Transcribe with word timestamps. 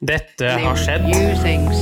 Dette 0.00 0.44
har 0.44 0.76
skjedd. 0.76 1.08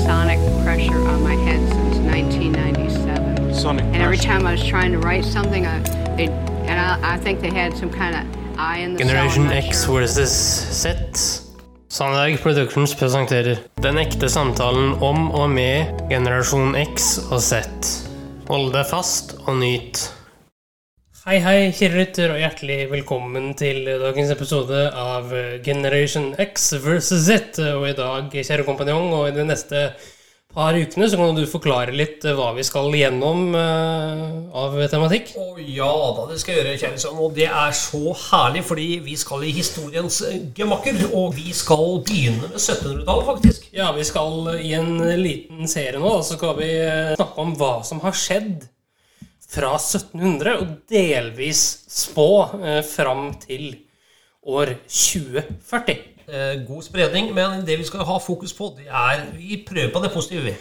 sonic 0.06 0.38
pressure 0.62 1.02
on 1.08 1.20
my 1.24 1.34
head 1.34 1.58
since 1.68 1.98
1997. 1.98 3.52
Sonic 3.52 3.84
And 3.86 3.96
every 3.96 4.16
time 4.16 4.46
I 4.46 4.52
was 4.52 4.62
trying 4.62 4.92
to 4.92 4.98
write 4.98 5.24
something, 5.24 5.66
I, 5.66 5.80
they, 6.16 6.28
and 6.68 6.78
I, 6.78 7.14
I 7.14 7.18
think 7.18 7.40
they 7.40 7.50
had 7.50 7.76
some 7.76 7.90
kind 7.90 8.14
of 8.14 8.22
eye 8.56 8.78
in 8.78 8.94
the 8.94 9.02
Generation 9.02 9.48
cell. 9.48 9.52
X 9.52 9.84
sure. 9.84 10.00
versus 10.00 10.30
Z. 10.30 11.42
Sandberg 11.88 12.40
Productions 12.40 12.94
presenterer 12.94 13.58
den 13.82 13.98
ekte 13.98 14.28
samtalen 14.30 14.94
om 15.02 15.32
og 15.34 15.50
med 15.50 16.06
generasjon 16.08 16.76
X 16.94 17.18
og 17.32 17.42
Z. 17.42 17.66
Hold 18.46 18.70
deg 18.76 18.86
fast 18.86 19.34
og 19.48 19.58
nyt. 19.58 20.06
Hei, 21.24 21.38
hei, 21.40 21.70
kjære 21.72 21.96
lytter, 21.96 22.32
og 22.34 22.36
hjertelig 22.36 22.74
velkommen 22.90 23.54
til 23.56 23.86
dagens 23.88 24.28
episode 24.34 24.80
av 24.92 25.30
Generation 25.64 26.34
X 26.36 26.66
versus 26.84 27.22
Z. 27.24 27.56
Og 27.78 27.86
i 27.88 27.94
dag, 27.96 28.28
kjære 28.28 28.66
kompanjong, 28.66 29.06
og 29.16 29.30
i 29.30 29.32
de 29.32 29.46
neste 29.48 29.86
par 30.52 30.76
ukene 30.76 31.08
så 31.08 31.16
kan 31.16 31.32
du 31.32 31.46
forklare 31.48 31.94
litt 31.96 32.26
hva 32.28 32.50
vi 32.58 32.66
skal 32.68 32.92
gjennom 32.92 33.56
eh, 33.56 34.34
av 34.52 34.76
tematikk. 34.92 35.32
Å 35.40 35.56
ja 35.64 35.88
da, 36.18 36.28
det 36.28 36.36
skal 36.42 36.58
jeg 36.58 36.60
gjøre, 36.60 36.76
kjære 36.84 37.00
sønn. 37.06 37.24
Og 37.24 37.32
det 37.40 37.48
er 37.48 37.72
så 37.80 38.02
herlig, 38.26 38.66
fordi 38.68 38.90
vi 39.08 39.16
skal 39.24 39.48
i 39.48 39.56
historiens 39.56 40.20
eh, 40.28 40.38
gemakker. 40.60 41.06
Og 41.08 41.32
vi 41.40 41.56
skal 41.56 42.02
begynne 42.04 42.52
med 42.52 42.60
1700-tallet, 42.60 43.30
faktisk. 43.32 43.72
Ja, 43.72 43.88
vi 43.96 44.04
skal 44.04 44.58
i 44.60 44.76
en 44.76 45.00
liten 45.24 45.72
serie 45.72 46.04
nå, 46.04 46.18
så 46.20 46.36
skal 46.36 46.52
vi 46.60 46.68
eh, 46.84 47.16
snakke 47.16 47.48
om 47.48 47.56
hva 47.56 47.78
som 47.80 48.04
har 48.04 48.12
skjedd 48.12 48.68
fra 49.50 49.74
1700, 49.76 50.56
og 50.60 50.72
delvis 50.90 51.62
spå 51.90 52.28
eh, 52.62 52.80
fram 52.86 53.32
til 53.42 53.72
år 54.44 54.76
2040. 54.86 56.00
Eh, 56.24 56.54
god 56.64 56.86
spredning, 56.86 57.34
men 57.36 57.64
det 57.66 57.76
vi 57.80 57.84
skal 57.88 58.06
ha 58.08 58.18
fokus 58.22 58.54
på, 58.56 58.72
det 58.78 58.88
er 58.88 59.26
Vi 59.36 59.60
prøver 59.66 59.92
på 59.92 60.02
det 60.04 60.12
positive, 60.14 60.48
vi. 60.48 60.56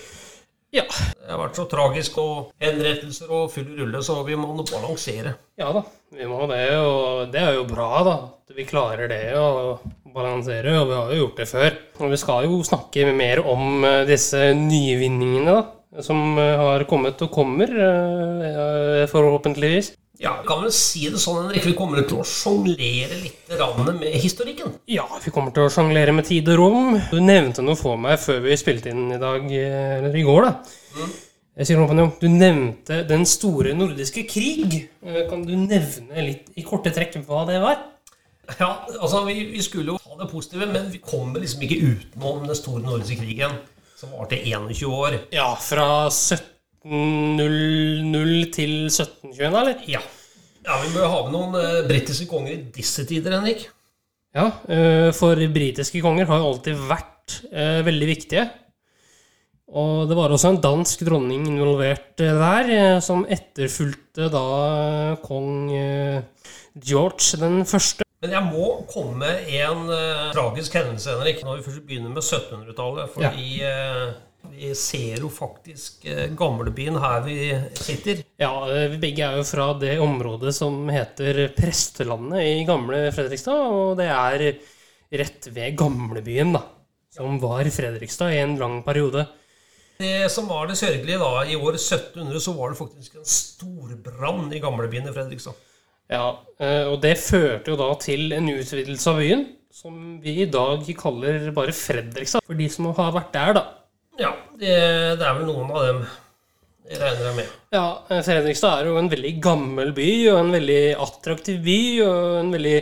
Ja, 0.74 0.84
Det 0.90 1.30
har 1.30 1.38
vært 1.38 1.58
så 1.60 1.68
tragisk 1.70 2.16
og 2.18 2.54
henrettelser 2.62 3.30
og 3.30 3.52
full 3.54 3.68
rulle, 3.78 4.00
så 4.02 4.16
vi 4.26 4.36
må 4.36 4.56
balansere. 4.66 5.36
ja 5.58 5.70
da, 5.72 5.84
vi 6.12 6.26
må 6.26 6.48
det, 6.50 6.64
og 6.78 7.30
det 7.32 7.42
er 7.42 7.54
jo 7.60 7.68
bra 7.70 8.04
da, 8.04 8.16
at 8.42 8.56
vi 8.58 8.66
klarer 8.66 9.08
det 9.08 9.38
å 9.38 9.78
balansere, 10.16 10.74
og 10.80 10.90
vi 10.90 10.98
har 10.98 11.14
jo 11.14 11.20
gjort 11.22 11.38
det 11.38 11.48
før. 11.52 11.78
Og 12.00 12.10
vi 12.10 12.18
skal 12.18 12.48
jo 12.50 12.58
snakke 12.66 13.06
mer 13.14 13.44
om 13.46 13.86
eh, 13.86 14.02
disse 14.10 14.50
nyvinningene 14.58 15.54
da, 15.54 15.64
som 16.02 16.38
eh, 16.42 16.56
har 16.58 16.86
kommet 16.90 17.22
og 17.22 17.32
kommer, 17.32 17.70
eh, 17.70 19.06
forhåpentligvis. 19.12 19.94
Ja, 20.22 20.38
vi 20.42 20.48
kan 20.48 20.62
vel 20.62 20.72
si 20.72 21.08
det 21.10 21.20
sånn, 21.20 21.40
Henrik. 21.42 21.66
Vi 21.66 21.74
kommer 21.76 22.04
til 22.06 22.22
å 22.22 22.26
sjonglere 22.28 23.18
litt 23.18 23.50
med 23.98 24.14
historikken. 24.22 24.76
Ja, 24.88 25.08
vi 25.24 25.34
kommer 25.34 25.52
til 25.52 25.66
å 25.66 25.72
sjonglere 25.74 26.14
med 26.16 26.28
tid 26.30 26.48
og 26.54 26.60
rom. 26.62 27.00
Du 27.10 27.18
nevnte 27.20 27.66
noe 27.66 27.76
for 27.76 27.98
meg 27.98 28.22
før 28.22 28.44
vi 28.46 28.56
spilte 28.62 28.94
inn 28.94 29.12
i 29.12 29.20
dag, 29.20 29.44
eh, 29.52 29.98
eller 29.98 30.16
i 30.16 30.24
går, 30.24 30.46
da. 30.48 31.08
Jeg 31.58 31.68
sier 31.68 31.78
noe, 31.78 32.12
Du 32.22 32.28
nevnte 32.30 33.08
den 33.08 33.26
store 33.26 33.74
nordiske 33.74 34.24
krig. 34.30 34.88
Eh, 35.06 35.28
Kan 35.30 35.44
du 35.46 35.56
nevne 35.56 36.26
litt 36.26 36.50
i 36.56 36.62
korte 36.62 36.94
trekk 36.94 37.20
hva 37.28 37.46
det 37.46 37.60
var? 37.62 37.78
Ja, 38.60 38.86
altså, 39.00 39.26
vi, 39.26 39.52
vi 39.52 39.62
skulle 39.62 39.94
jo 39.94 39.98
ha 39.98 40.18
det 40.20 40.32
positive, 40.32 40.66
men 40.72 40.92
vi 40.92 41.00
kommer 41.00 41.40
liksom 41.40 41.62
ikke 41.64 41.82
utenom 41.82 42.46
den 42.48 42.56
store 42.56 42.82
nordiske 42.84 43.18
krigen, 43.22 43.60
som 44.04 44.12
varte 44.18 44.36
21 44.44 44.90
år. 44.92 45.16
Ja, 45.34 45.56
fra 45.60 46.08
1700 46.12 48.52
til 48.56 48.72
1721, 48.90 49.48
eller? 49.48 49.76
Ja. 49.88 50.02
ja 50.68 50.74
vi 50.84 50.90
må 50.92 51.00
jo 51.04 51.12
ha 51.14 51.20
med 51.24 51.34
noen 51.38 51.52
uh, 51.56 51.88
britiske 51.88 52.28
konger 52.32 52.52
i 52.58 52.60
disse 52.76 53.02
tider, 53.10 53.32
Henrik. 53.38 53.62
Ja, 54.36 54.46
uh, 54.52 55.10
for 55.16 55.36
britiske 55.56 56.00
konger 56.04 56.26
har 56.30 56.38
jo 56.42 56.50
alltid 56.52 56.76
vært 56.92 57.32
uh, 57.54 57.82
veldig 57.88 58.08
viktige. 58.12 58.46
Og 59.74 59.94
det 60.10 60.16
var 60.20 60.30
også 60.36 60.50
en 60.52 60.62
dansk 60.62 60.98
dronning 61.08 61.44
involvert 61.50 62.20
der, 62.20 62.66
som 63.02 63.26
etterfulgte 63.26 64.28
da 64.30 65.18
kong 65.24 65.72
George 66.78 67.38
den 67.42 67.66
første. 67.66 68.03
Men 68.24 68.38
jeg 68.38 68.48
må 68.54 68.68
komme 68.88 69.18
med 69.20 69.50
en 69.52 69.90
uh, 69.92 70.30
tragisk 70.32 70.78
hendelse, 70.80 71.12
Henrik, 71.12 71.42
når 71.44 71.58
vi 71.58 71.66
først 71.66 71.82
begynner 71.90 72.14
med 72.14 72.24
1700-tallet. 72.24 73.10
Fordi 73.12 73.48
eh, 73.68 74.14
vi 74.54 74.70
ser 74.80 75.26
jo 75.26 75.32
faktisk 75.32 76.08
uh, 76.08 76.30
gamlebyen 76.40 77.02
her 77.04 77.26
vi 77.26 77.36
sitter. 77.76 78.22
Ja, 78.40 78.54
eh, 78.72 78.86
vi 78.94 79.02
begge 79.02 79.28
er 79.28 79.42
jo 79.42 79.44
fra 79.50 79.66
det 79.76 79.98
området 80.00 80.54
som 80.56 80.88
heter 80.88 81.50
Prestelandet 81.58 82.48
i 82.48 82.64
gamle 82.70 83.10
Fredrikstad, 83.12 83.76
og 83.76 84.00
det 84.00 84.08
er 84.08 84.46
rett 85.20 85.52
ved 85.52 85.76
gamlebyen, 85.84 86.56
da. 86.56 86.64
Som 87.12 87.36
var 87.44 87.68
Fredrikstad 87.76 88.38
i 88.38 88.40
en 88.46 88.56
lang 88.62 88.80
periode. 88.88 89.28
Det 90.00 90.32
som 90.32 90.48
var 90.48 90.72
det 90.72 90.80
sørgelige 90.80 91.20
da, 91.20 91.44
i 91.44 91.60
år 91.60 91.76
1700, 91.76 92.40
så 92.40 92.56
var 92.56 92.72
det 92.72 92.80
faktisk 92.80 93.20
en 93.20 93.28
storbrann 93.28 94.48
i 94.56 94.64
gamlebyen 94.64 95.12
i 95.12 95.16
Fredrikstad. 95.20 95.60
Ja, 96.12 96.26
eh, 96.60 96.84
og 96.92 96.98
det 97.04 97.16
førte 97.22 97.72
jo 97.72 97.78
da 97.80 97.90
til 98.02 98.34
en 98.36 98.50
utvidelse 98.52 99.10
av 99.14 99.22
byen, 99.22 99.46
som 99.74 100.18
vi 100.22 100.36
i 100.44 100.50
dag 100.52 100.84
kaller 101.00 101.48
bare 101.56 101.74
Fredrikstad. 101.76 102.44
For 102.46 102.60
de 102.60 102.68
som 102.70 102.90
har 102.94 103.14
vært 103.16 103.32
der, 103.34 103.54
da. 103.58 103.64
Ja, 104.20 104.34
det, 104.60 104.74
det 105.18 105.26
er 105.26 105.40
vel 105.40 105.48
noen 105.50 105.72
av 105.74 105.88
dem. 105.88 106.04
Det 106.84 107.00
regner 107.00 107.30
jeg 107.30 107.38
med. 107.40 107.54
Ja, 107.74 107.86
eh, 108.12 108.20
Fredrikstad 108.28 108.82
er 108.84 108.92
jo 108.92 108.98
en 109.00 109.10
veldig 109.10 109.32
gammel 109.42 109.94
by, 109.96 110.10
og 110.34 110.42
en 110.44 110.52
veldig 110.54 110.82
attraktiv 111.08 111.64
by, 111.66 111.80
og 112.06 112.42
en 112.44 112.52
veldig 112.58 112.76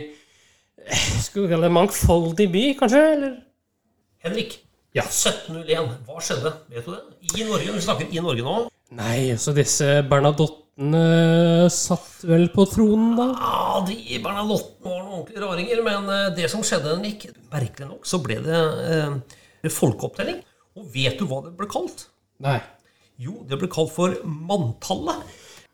Skulle 1.22 1.46
vi 1.46 1.52
kalle 1.54 1.68
det 1.68 1.74
mangfoldig 1.76 2.48
by, 2.50 2.62
kanskje? 2.80 3.02
Eller? 3.14 3.34
Henrik, 4.26 4.58
Ja. 4.92 5.04
1701, 5.06 5.92
hva 6.04 6.18
skjedde? 6.20 6.50
Vet 6.68 6.84
du 6.84 6.90
det? 6.92 7.38
I 7.38 7.46
Norge, 7.48 7.70
vi 7.72 7.80
snakker 7.86 8.10
i 8.12 8.20
Norge 8.20 8.42
nå. 8.44 8.56
Nei, 8.98 9.30
så 9.40 9.54
disse 9.56 10.02
Bernadottene 10.76 11.68
satt 11.70 12.22
vel 12.24 12.46
på 12.52 12.64
tronen, 12.70 13.14
da? 13.16 13.26
Ja, 13.36 13.80
de 13.86 14.18
Bernadotten 14.24 14.86
var 14.86 15.02
noen 15.02 15.18
ordentlige 15.20 15.42
raringer, 15.44 15.82
men 15.84 16.08
eh, 16.08 16.30
det 16.36 16.48
som 16.50 16.62
skjedde, 16.64 16.94
Henrik 16.96 17.26
Merkelig 17.52 17.88
nok 17.90 18.06
så 18.08 18.20
ble 18.24 18.38
det 18.40 18.60
eh, 18.88 19.68
folkeopptelling. 19.68 20.38
Og 20.80 20.86
vet 20.94 21.18
du 21.20 21.26
hva 21.28 21.42
det 21.44 21.52
ble 21.58 21.68
kalt? 21.68 22.06
Nei. 22.42 22.56
Jo, 23.20 23.42
det 23.46 23.58
ble 23.60 23.68
kalt 23.70 23.92
for 23.92 24.16
manntallet. 24.24 25.20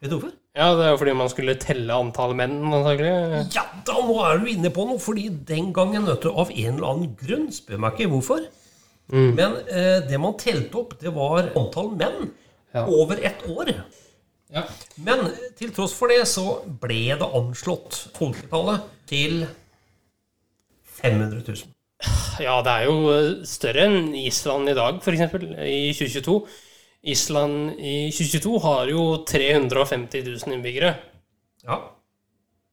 Vet 0.03 0.11
du 0.11 0.17
hvorfor? 0.19 0.35
Ja, 0.59 0.73
det 0.75 0.89
er 0.89 0.91
jo 0.91 0.99
fordi 0.99 1.15
man 1.15 1.31
skulle 1.31 1.55
telle 1.63 1.95
antall 1.95 2.35
menn, 2.35 2.59
antakelig. 2.67 3.13
Ja 3.55 3.63
da, 3.87 3.95
nå 4.03 4.17
er 4.27 4.43
du 4.43 4.49
inne 4.51 4.73
på 4.75 4.83
noe, 4.89 4.99
fordi 5.01 5.29
den 5.47 5.71
gangen, 5.77 6.09
vet 6.11 6.27
du, 6.27 6.33
av 6.35 6.51
en 6.51 6.75
eller 6.75 6.89
annen 6.91 7.15
grunn, 7.21 7.47
spør 7.55 7.79
meg 7.85 7.95
ikke 7.95 8.11
hvorfor, 8.17 8.43
men 9.15 9.55
eh, 9.73 10.03
det 10.05 10.19
man 10.21 10.35
telte 10.37 10.77
opp, 10.83 10.99
det 11.01 11.15
var 11.15 11.47
antall 11.57 11.95
menn 11.97 12.33
Ja. 12.75 12.83
over 12.85 13.17
ett 13.25 13.47
år. 13.49 13.71
Ja. 14.55 14.65
Men 15.05 15.27
til 15.59 15.73
tross 15.77 15.95
for 15.97 16.13
det 16.13 16.23
så 16.31 16.61
ble 16.81 17.03
det 17.21 17.33
anslått 17.41 17.99
folketallet 18.17 18.87
til 19.11 19.43
500 21.03 21.43
000. 21.45 21.75
Ja, 22.39 22.61
det 22.63 22.73
er 22.73 22.87
jo 22.87 22.97
eh, 23.11 23.45
større 23.49 23.87
enn 23.89 24.13
Island 24.17 24.71
i 24.71 24.77
dag, 24.79 25.01
f.eks. 25.03 25.25
i 25.67 25.93
2022. 25.97 26.39
Island 27.13 27.79
i 27.79 27.97
2022 28.15 28.61
har 28.65 28.91
jo 28.93 29.03
350 29.27 30.25
000 30.27 30.57
innbyggere. 30.57 30.93
Ja. 31.67 31.81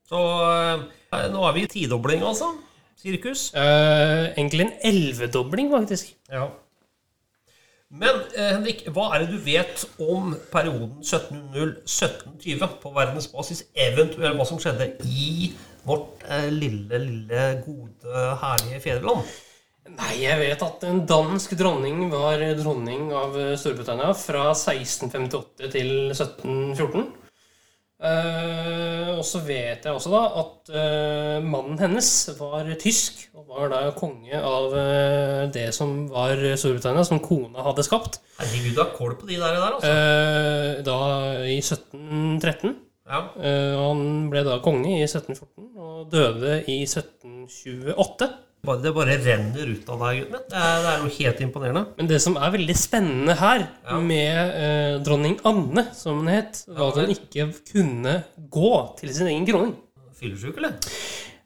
Så 0.05 0.21
eh, 0.21 1.25
nå 1.33 1.47
er 1.47 1.57
vi 1.57 1.65
i 1.65 1.71
tidobling, 1.71 2.21
altså. 2.25 2.51
Sirkus. 3.01 3.49
Eh, 3.57 4.31
egentlig 4.35 4.67
en 4.67 4.75
elvedobling, 4.93 5.73
faktisk. 5.73 6.13
Ja. 6.31 6.47
Men 7.95 8.25
eh, 8.35 8.51
Henrik, 8.51 8.83
hva 8.91 9.07
er 9.15 9.23
det 9.23 9.31
du 9.31 9.39
vet 9.45 9.85
om 10.03 10.33
perioden 10.51 10.97
1700-1720 10.99 12.77
på 12.81 12.91
verdensbasis? 12.95 13.65
Eventuelt 13.87 14.35
hva 14.35 14.47
som 14.47 14.59
skjedde 14.59 14.89
i 15.07 15.53
vårt 15.87 16.25
eh, 16.27 16.49
lille, 16.51 16.99
lille, 16.99 17.49
gode, 17.63 18.25
herlige 18.41 18.81
fedreland? 18.83 19.35
Nei, 19.95 20.15
jeg 20.23 20.39
vet 20.41 20.63
at 20.65 20.83
en 20.89 21.03
dansk 21.07 21.53
dronning 21.59 22.07
var 22.11 22.41
dronning 22.57 23.11
av 23.15 23.37
eh, 23.39 23.53
Storbritannia 23.59 24.11
fra 24.17 24.49
1658 24.51 25.71
til 25.77 25.93
1714. 26.09 27.05
Eh, 28.05 29.11
og 29.15 29.23
så 29.25 29.41
vet 29.45 29.85
jeg 29.85 29.95
også 29.95 30.11
da 30.13 30.21
at 30.41 30.71
eh, 30.75 31.45
mannen 31.45 31.77
hennes 31.79 32.09
var 32.37 32.67
tysk, 32.81 33.23
og 33.37 33.47
var 33.49 33.71
da 33.71 33.81
konge 33.97 34.37
av 34.37 34.75
eh, 34.77 35.41
det 35.53 35.69
som 35.75 36.05
var 36.11 36.39
Storbritannia, 36.59 37.05
som 37.07 37.21
kona 37.23 37.65
hadde 37.65 37.85
skapt. 37.87 38.19
Herregud, 38.39 38.73
du 38.75 38.81
har 38.83 38.91
kål 38.97 39.15
på 39.19 39.29
de 39.29 39.39
der, 39.39 39.57
der 39.57 39.77
altså. 39.79 39.93
Da 40.85 40.99
i 41.47 41.59
1713. 41.61 42.75
Ja. 43.05 43.21
Han 43.77 43.99
ble 44.31 44.41
da 44.47 44.57
konge 44.65 44.95
i 44.97 45.03
1714 45.05 45.67
og 45.77 46.07
døde 46.09 46.57
i 46.73 46.79
1728. 46.87 48.31
Bare, 48.65 48.81
det 48.83 48.91
bare 48.95 49.15
renner 49.21 49.71
ut 49.75 49.89
av 49.93 49.99
deg, 50.05 50.21
gutten 50.23 50.35
min. 50.35 50.45
Det 50.51 50.59
er, 50.61 50.77
det 50.85 50.91
er 50.93 51.03
jo 51.05 51.11
helt 51.19 51.41
imponerende. 51.45 51.83
Men 51.99 52.07
det 52.09 52.19
som 52.23 52.37
er 52.41 52.53
veldig 52.55 52.75
spennende 52.79 53.35
her, 53.39 53.65
Ja. 53.85 53.99
med 54.01 54.37
eh, 54.65 54.95
dronning 55.05 55.35
Anne, 55.45 55.83
som 55.93 56.21
hun 56.23 56.31
het, 56.33 56.63
var 56.67 56.89
at 56.93 57.01
hun 57.03 57.13
ikke 57.15 57.47
kunne 57.71 58.15
gå 58.51 58.71
til 58.99 59.13
sin 59.13 59.27
egen 59.31 59.45
kroning. 59.49 59.75
Fyllesyk, 60.19 60.57
eller? 60.57 60.77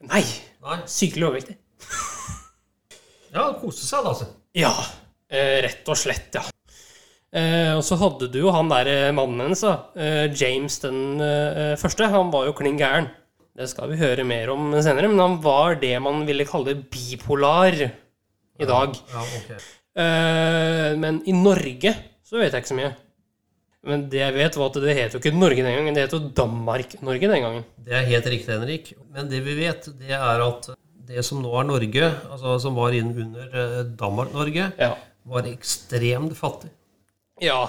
Nei, 0.09 0.23
Nei. 0.63 0.77
sykelig 0.87 1.27
overvektig. 1.29 1.57
Ja, 3.29 3.43
kose 3.61 3.85
seg, 3.85 4.01
da. 4.05 4.09
altså. 4.13 4.25
Ja, 4.57 4.71
eh, 5.29 5.59
rett 5.67 5.89
og 5.91 5.97
slett, 6.01 6.33
ja. 6.33 6.41
Eh, 7.29 7.75
og 7.77 7.83
så 7.85 7.93
hadde 8.01 8.25
du 8.33 8.39
jo 8.41 8.49
han 8.55 8.71
der 8.71 8.87
eh, 8.89 9.11
mannen 9.13 9.43
hennes, 9.43 9.61
da. 9.61 9.75
Eh, 9.93 10.31
James 10.33 10.79
den 10.81 11.19
eh, 11.21 11.75
første. 11.77 12.07
Han 12.09 12.31
var 12.33 12.47
jo 12.49 12.55
klin 12.57 12.79
gæren. 12.79 13.11
Det 13.59 13.67
skal 13.67 13.89
vi 13.91 13.97
høre 13.99 14.23
mer 14.23 14.53
om 14.53 14.69
senere, 14.79 15.09
men 15.11 15.19
han 15.19 15.33
var 15.43 15.75
det 15.81 15.91
man 16.03 16.21
ville 16.27 16.45
kalle 16.47 16.77
bipolar 16.79 17.75
i 17.83 18.67
dag. 18.69 18.95
Ja, 19.11 19.23
ok. 19.25 19.49
Eh, 19.99 20.93
men 21.01 21.17
i 21.27 21.33
Norge 21.35 21.91
så 22.23 22.39
vet 22.39 22.53
jeg 22.55 22.63
ikke 22.63 22.71
så 22.71 22.77
mye. 22.79 22.93
Men 23.89 24.05
det 24.11 24.19
jeg 24.21 24.35
vet, 24.35 24.55
var 24.59 24.69
at 24.71 24.77
det 24.83 24.95
het 24.95 25.15
jo 25.15 25.19
ikke 25.21 25.35
Norge 25.35 25.63
den 25.63 25.75
gangen, 25.75 25.95
det 25.95 26.05
het 26.05 26.15
jo 26.15 26.21
Danmark-Norge 26.35 27.29
den 27.31 27.43
gangen. 27.45 27.65
Det 27.83 27.95
er 27.95 28.07
helt 28.09 28.27
riktig, 28.31 28.51
Henrik. 28.55 28.93
Men 29.15 29.29
det 29.31 29.39
vi 29.45 29.55
vet, 29.59 29.87
det 29.99 30.11
er 30.15 30.43
at 30.45 30.69
det 31.09 31.23
som 31.25 31.39
nå 31.43 31.51
er 31.59 31.67
Norge, 31.67 32.09
altså 32.29 32.57
som 32.63 32.75
var 32.79 32.95
inn 32.95 33.11
under 33.15 33.59
eh, 33.63 33.77
Danmark-Norge, 33.99 34.71
Ja. 34.79 34.93
var 35.25 35.47
ekstremt 35.51 36.35
fattig. 36.39 36.71
ja. 37.43 37.61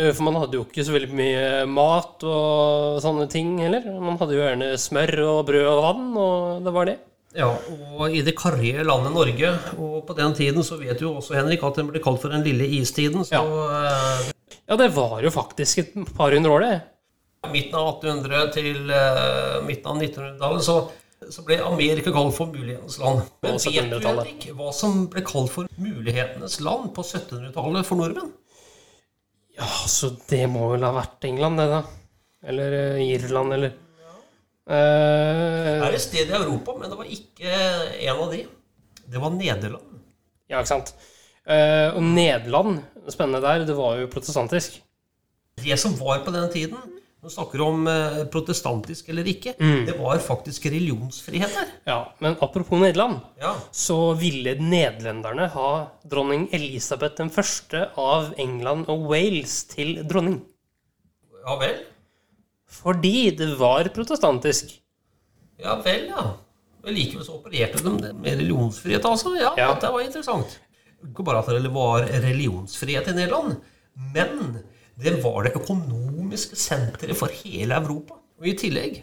Eh, 0.00 0.10
For 0.16 0.24
man 0.26 0.38
hadde 0.40 0.56
jo 0.56 0.64
ikke 0.64 0.84
så 0.86 0.94
veldig 0.96 1.12
mye 1.18 1.44
mat 1.68 2.24
og 2.24 2.98
sånne 3.04 3.26
ting 3.32 3.56
heller. 3.60 3.84
Man 4.00 4.18
hadde 4.20 4.36
jo 4.38 4.42
gjerne 4.44 4.72
smør 4.80 5.12
og 5.26 5.40
brød 5.50 5.68
og 5.68 5.80
vann, 5.84 6.10
og 6.24 6.66
det 6.66 6.74
var 6.76 6.88
det. 6.90 6.96
Ja, 7.36 7.46
og 7.94 8.10
i 8.10 8.24
det 8.26 8.32
karrige 8.38 8.82
landet 8.82 9.12
Norge, 9.14 9.50
og 9.78 10.00
på 10.08 10.16
den 10.18 10.32
tiden 10.34 10.64
så 10.66 10.80
vet 10.80 10.98
jo 11.04 11.12
også, 11.20 11.36
Henrik, 11.38 11.62
at 11.62 11.76
den 11.78 11.86
ble 11.92 12.00
kalt 12.02 12.18
for 12.24 12.32
den 12.34 12.42
lille 12.42 12.66
istiden, 12.80 13.22
så 13.28 13.36
ja. 13.38 13.42
Ja, 14.70 14.78
det 14.78 14.88
var 14.96 15.20
jo 15.22 15.30
faktisk 15.34 15.78
et 15.84 15.92
par 16.16 16.34
hundre 16.34 16.50
år, 16.56 16.64
det. 16.66 16.80
midten 17.52 17.76
av 17.78 17.86
1800 18.00 18.50
til 18.56 18.90
eh, 18.90 19.60
midten 19.66 19.92
av 19.92 20.02
1900-tallet 20.02 20.66
så, 20.66 20.74
så 21.30 21.44
ble 21.46 21.60
Amerika 21.62 22.10
kalt 22.14 22.34
for 22.36 22.50
mulighetens 22.50 22.98
land. 22.98 23.22
Men 23.46 23.56
vet 23.56 23.62
du, 23.62 23.70
1700-tallet. 23.78 24.26
Henrik, 24.26 24.50
hva 24.58 24.74
som 24.74 25.06
ble 25.12 25.22
kalt 25.26 25.54
for 25.54 25.70
mulighetenes 25.78 26.58
land 26.66 26.90
på 26.98 27.06
1700-tallet 27.06 27.86
for 27.86 28.02
nordmenn? 28.02 28.34
Ja, 29.60 29.70
så 29.92 30.12
det 30.30 30.44
må 30.48 30.70
vel 30.72 30.84
ha 30.86 30.92
vært 30.96 31.26
England, 31.28 31.60
det, 31.60 31.68
da. 31.68 31.80
Eller 32.50 32.76
uh, 32.96 33.02
Irland, 33.04 33.56
eller 33.58 33.76
Det 33.76 33.86
Eh, 34.70 35.80
er 35.82 35.96
et 35.96 36.02
sted 36.02 36.28
i 36.30 36.36
Europa, 36.36 36.76
men 36.78 36.92
det 36.92 36.96
var 36.98 37.08
ikke 37.10 37.54
en 38.06 38.20
av 38.22 38.28
de. 38.30 38.44
Det 39.10 39.18
var 39.18 39.32
Nederland. 39.34 39.96
Ja, 40.46 40.60
ikke 40.60 40.70
sant. 40.70 40.92
Uh, 41.42 41.96
og 41.96 42.04
Nederland, 42.04 42.78
det 43.02 43.14
spennende 43.16 43.40
der, 43.42 43.64
det 43.66 43.74
var 43.74 43.98
jo 43.98 44.10
protestantisk. 44.12 44.76
Det 45.58 45.78
som 45.80 45.96
var 45.98 46.22
på 46.22 46.30
den 46.34 46.46
tiden, 46.52 46.99
når 47.20 47.28
vi 47.28 47.34
snakker 47.34 47.60
om 47.60 47.86
eh, 47.90 48.18
protestantisk 48.32 49.08
eller 49.12 49.26
ikke, 49.28 49.52
det 49.86 49.92
var 49.98 50.18
faktisk 50.24 50.64
religionsfrihet 50.72 51.52
der. 51.52 51.66
Ja, 51.86 51.98
Men 52.20 52.36
apropos 52.40 52.80
Nederland, 52.80 53.20
Ja. 53.40 53.54
så 53.72 54.14
ville 54.16 54.54
nederlenderne 54.56 55.48
ha 55.52 55.88
dronning 56.08 56.48
Elisabeth 56.52 57.16
den 57.20 57.28
første 57.30 57.90
av 58.00 58.32
England 58.40 58.88
og 58.88 59.04
Wales 59.10 59.64
til 59.68 60.00
dronning. 60.08 60.40
ja 61.44 61.56
vel. 61.60 61.76
Fordi 62.70 63.30
det 63.36 63.58
var 63.58 63.84
protestantisk. 63.92 64.76
Ja 65.60 65.76
vel, 65.84 66.06
ja. 66.08 66.24
Men 66.84 66.94
likevel 66.96 67.24
så 67.26 67.34
opererte 67.36 67.82
de 67.84 68.12
med 68.16 68.38
religionsfrihet, 68.40 69.04
altså. 69.04 69.34
Ja, 69.36 69.52
Ja. 69.58 69.74
det 69.74 69.90
var 69.92 70.00
interessant. 70.00 70.58
Ikke 71.04 71.22
bare 71.24 71.38
at 71.40 71.46
det 71.52 71.72
var 71.72 72.00
religionsfrihet 72.06 73.08
i 73.08 73.12
Nederland, 73.12 73.56
men 74.14 74.62
det 74.96 75.22
var 75.24 75.42
det 75.44 75.52
økonomiske 75.56 75.99
senteret 76.38 77.18
for 77.18 77.32
hele 77.42 77.78
Europa. 77.80 78.18
Og 78.40 78.48
i 78.48 78.56
tillegg 78.58 79.02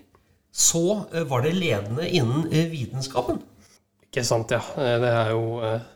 så 0.57 1.07
eh, 1.13 1.25
var 1.29 1.45
det 1.45 1.53
ledende 1.57 2.07
innen 2.09 2.47
eh, 2.51 2.69
vitenskapen. 2.71 3.39
Ikke 4.07 4.23
sant, 4.25 4.51
ja. 4.55 4.61
Eh, 4.79 4.97
Det 5.03 5.13
er 5.13 5.31
jo 5.35 5.43
vitenskjent 5.57 5.93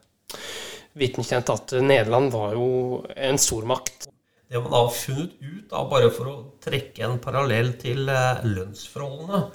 vitenkjent 1.01 1.49
at 1.53 1.73
Nederland 1.81 2.33
var 2.33 2.53
jo 2.57 2.67
en 3.15 3.39
stormakt. 3.39 4.09
Det 4.51 4.59
man 4.59 4.73
har 4.75 4.89
funnet 4.91 5.37
ut, 5.39 5.69
da, 5.71 5.85
bare 5.87 6.09
for 6.11 6.27
å 6.27 6.35
trekke 6.61 7.05
en 7.07 7.19
parallell 7.23 7.71
til 7.79 8.03
lønnsforholdene 8.03 9.45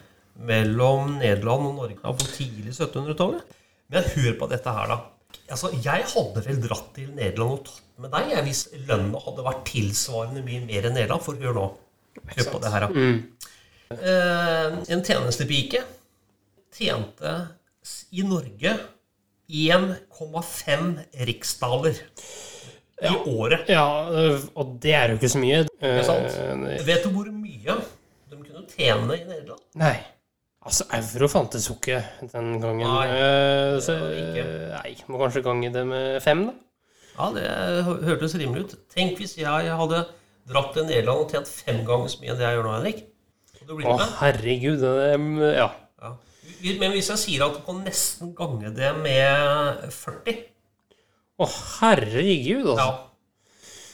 mellom 0.49 1.19
Nederland 1.21 1.69
og 1.69 1.77
Norge 1.83 2.15
på 2.17 2.31
tidlig 2.33 2.73
1700-tallet 2.73 3.55
Men 3.93 4.09
hør 4.17 4.33
på 4.41 4.49
dette 4.51 4.73
her, 4.73 4.89
da. 4.91 4.97
Altså, 5.51 5.71
Jeg 5.85 6.05
hadde 6.13 6.43
vel 6.47 6.61
dratt 6.65 6.89
til 6.97 7.11
Nederland 7.15 7.53
og 7.59 7.65
tatt 7.69 7.83
med 8.03 8.11
deg 8.13 8.33
jeg, 8.35 8.45
hvis 8.49 8.63
lønna 8.89 9.21
hadde 9.25 9.45
vært 9.47 9.63
tilsvarende 9.71 10.43
mye 10.45 10.65
mer 10.67 10.89
enn 10.89 10.97
Nederland. 10.99 11.23
For 11.25 11.39
hør 11.41 11.55
nå. 11.57 11.67
Hør 12.37 12.51
på 12.53 12.61
det 12.65 12.73
her, 12.73 12.87
da. 12.87 12.89
Eh, 13.97 14.77
en 14.93 15.05
tjenestepike 15.07 15.85
tjente 16.77 17.37
i 18.13 18.25
Norge 18.27 18.73
1,5 19.47 20.99
riksdaler 21.29 22.01
i 23.07 23.13
året. 23.29 23.69
Ja, 23.71 23.87
eh, 24.11 24.41
og 24.57 24.77
det 24.83 24.95
er 24.97 25.13
jo 25.13 25.19
ikke 25.21 25.31
så 25.33 25.41
mye. 25.43 25.63
Ikke 25.77 26.05
sant? 26.09 26.37
Eh, 26.41 26.85
Vet 26.89 27.05
du 27.05 27.11
hvor 27.15 27.29
mye 27.31 27.77
de 28.31 28.41
kunne 28.41 28.65
tjene 28.73 29.19
i 29.21 29.25
Nederland? 29.29 29.63
Nei. 29.79 29.97
Altså, 30.67 30.87
euro 30.99 31.29
fantes 31.31 31.69
jo 31.71 31.77
ikke 31.77 32.01
den 32.33 32.57
gangen. 32.59 32.83
Nei, 32.83 33.07
det 33.15 33.83
så, 33.87 33.95
ikke. 34.11 34.47
nei, 34.73 34.95
må 35.07 35.21
kanskje 35.21 35.43
gange 35.47 35.71
det 35.75 35.85
med 35.87 36.17
fem, 36.25 36.43
da. 36.49 36.55
Ja, 37.17 37.29
det 37.33 37.45
hørtes 38.05 38.35
rimelig 38.37 38.67
ut. 38.67 38.75
Tenk 38.93 39.21
hvis 39.23 39.37
jeg 39.39 39.77
hadde 39.79 40.03
dratt 40.51 40.75
til 40.75 40.89
Nederland 40.89 41.23
og 41.23 41.33
tjent 41.33 41.49
fem 41.49 41.81
ganger 41.87 42.11
så 42.13 42.21
mye 42.21 42.35
enn 42.35 42.41
det 42.41 42.49
jeg 42.49 42.59
gjør 42.59 42.67
nå, 42.67 42.75
Henrik. 42.77 43.01
Å, 43.67 43.95
herregud. 44.21 44.83
Det, 44.83 45.47
ja. 45.57 45.71
Ja. 46.03 46.13
Men 46.83 46.95
hvis 46.95 47.11
jeg 47.15 47.23
sier 47.23 47.47
at 47.47 47.57
du 47.57 47.65
kan 47.67 47.81
nesten 47.87 48.35
gange 48.37 48.71
det 48.75 48.93
med 49.01 49.87
40 49.95 50.45
Å, 51.37 51.49
herregud, 51.81 52.73
altså. 52.75 52.87
Ja. 52.87 53.03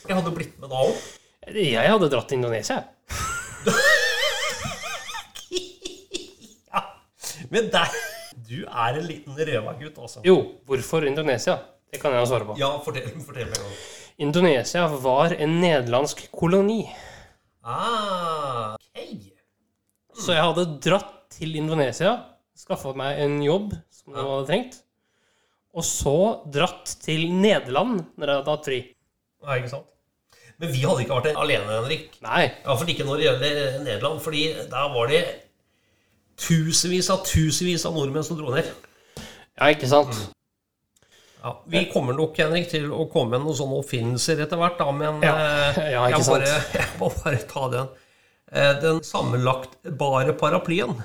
Jeg 0.03 0.19
hadde 0.19 0.35
blitt 0.35 0.57
med 0.59 0.73
da 0.73 0.83
òg. 0.83 1.09
Jeg 1.53 1.89
hadde 1.93 2.09
dratt 2.11 2.29
til 2.31 2.41
Indonesia. 2.41 2.81
Ja. 2.83 3.81
Men 7.53 7.69
der 7.73 7.89
Du 8.33 8.63
er 8.65 8.97
en 8.97 9.05
liten 9.05 9.35
røvergutt, 9.37 9.97
altså. 10.01 10.21
Jo, 10.25 10.35
hvorfor 10.65 11.05
Indonesia? 11.05 11.59
Det 11.93 11.99
kan 12.01 12.15
jeg 12.17 12.25
svare 12.27 12.47
på. 12.49 12.55
Ja, 12.57 12.71
fortell, 12.81 13.11
fortell 13.21 13.45
meg 13.51 13.59
en. 13.61 13.75
Indonesia 14.25 14.87
var 15.03 15.35
en 15.37 15.59
nederlandsk 15.61 16.23
koloni. 16.33 16.81
Ah, 17.61 18.73
ok. 18.73 19.29
Så 20.17 20.33
jeg 20.33 20.47
hadde 20.47 20.65
dratt 20.81 21.13
til 21.33 21.53
Indonesia, 21.57 22.15
skaffa 22.57 22.95
meg 22.97 23.21
en 23.21 23.37
jobb 23.45 23.77
som 23.93 24.17
jeg 24.17 24.25
hadde 24.31 24.49
trengt, 24.49 24.81
og 25.73 25.85
så 25.87 26.17
dratt 26.53 26.97
til 27.05 27.29
Nederland 27.33 28.03
når 28.17 28.29
jeg 28.29 28.41
hadde 28.41 28.55
hatt 28.57 28.69
fri. 28.69 28.81
Nei, 29.45 29.61
ikke 29.61 29.73
sant? 29.77 29.89
Men 30.61 30.73
vi 30.73 30.83
hadde 30.85 31.05
ikke 31.05 31.21
vært 31.21 31.39
alene, 31.45 31.79
Henrik. 31.79 32.19
Nei. 32.25 32.43
Iallfall 32.65 32.93
ikke 32.93 33.07
når 33.07 33.21
det 33.21 33.25
gjelder 33.29 33.63
Nederland, 33.85 34.21
fordi 34.25 34.43
der 34.73 34.93
var 34.97 35.09
det 35.13 35.23
tusenvis 36.43 37.09
av 37.13 37.23
tusenvis 37.27 37.85
av 37.89 37.95
nordmenn 37.97 38.25
som 38.27 38.37
dro 38.39 38.53
ned. 38.53 38.69
Ja, 39.59 39.69
ikke 39.71 39.87
sant? 39.91 40.15
Ja, 41.43 41.57
vi 41.67 41.81
kommer 41.91 42.15
nok, 42.15 42.37
Henrik, 42.39 42.69
til 42.71 42.85
å 42.95 43.03
komme 43.11 43.35
med 43.35 43.43
noen 43.43 43.57
sånne 43.57 43.81
oppfinnelser 43.81 44.39
etter 44.45 44.59
hvert, 44.61 44.77
da, 44.79 44.91
men 44.95 45.19
Ja, 45.25 45.33
eh, 45.35 45.81
ja, 45.97 46.05
ikke 46.07 46.21
jeg, 46.21 46.29
bare, 46.31 46.53
jeg 46.79 46.87
må 47.01 47.09
bare 47.17 47.41
ta 47.51 47.65
den. 47.73 47.89
Eh, 48.53 48.71
Den 48.83 49.01
sammenlagtbare 49.03 50.35
paraplyen 50.39 50.95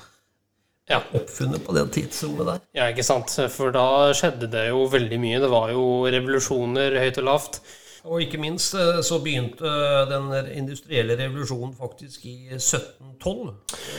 Ja. 0.88 1.00
oppfunnet 1.18 1.64
på 1.66 1.74
det 1.76 1.82
tidsrommet 1.96 2.46
der. 2.48 2.60
ja, 2.78 2.86
ikke 2.94 3.04
sant? 3.04 3.34
For 3.52 3.74
da 3.74 4.12
skjedde 4.16 4.46
det 4.52 4.68
jo 4.70 4.86
veldig 4.88 5.18
mye. 5.20 5.40
Det 5.42 5.50
var 5.52 5.74
jo 5.74 5.82
revolusjoner 6.08 6.96
høyt 7.02 7.18
og 7.20 7.26
lavt. 7.32 7.58
Og 8.06 8.22
ikke 8.22 8.38
minst 8.40 8.76
eh, 8.78 9.00
så 9.04 9.18
begynte 9.22 9.66
eh, 9.66 10.06
den 10.10 10.30
industrielle 10.54 11.16
revolusjonen 11.18 11.74
faktisk 11.76 12.26
i 12.30 12.36
1712. 12.54 13.54